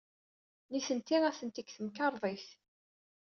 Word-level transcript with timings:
Nitenti 0.71 1.15
atenti 1.29 1.63
deg 1.63 1.69
temkarḍit. 1.75 2.47